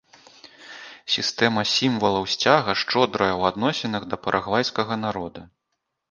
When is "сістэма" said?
1.15-1.61